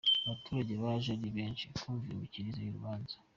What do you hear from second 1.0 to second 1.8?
ari benshi